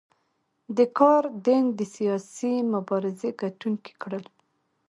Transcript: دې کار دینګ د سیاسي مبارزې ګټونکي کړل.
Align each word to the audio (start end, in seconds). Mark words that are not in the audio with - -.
دې 0.75 0.85
کار 0.99 1.23
دینګ 1.45 1.67
د 1.79 1.81
سیاسي 1.95 2.53
مبارزې 2.73 3.29
ګټونکي 3.41 3.93
کړل. 4.01 4.25